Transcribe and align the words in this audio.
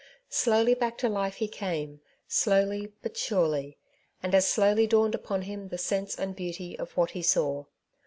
Slowly 0.31 0.73
back 0.73 0.97
to 0.97 1.09
life 1.09 1.35
he 1.35 1.47
[^came; 1.47 1.99
slowly, 2.27 2.91
but 3.03 3.15
surely; 3.15 3.77
and 4.23 4.33
as 4.33 4.47
slowly 4.49 4.87
dawned 4.87 5.13
upon 5.13 5.43
him 5.43 5.67
the 5.67 5.77
sense 5.77 6.15
and 6.17 6.35
beauty 6.35 6.75
of 6.79 6.97
what 6.97 7.11
he 7.11 7.21
saw. 7.21 7.65